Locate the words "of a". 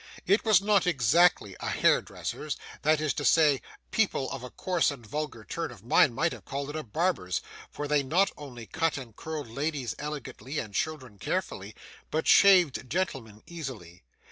4.31-4.49